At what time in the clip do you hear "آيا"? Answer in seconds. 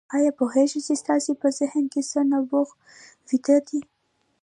0.15-0.31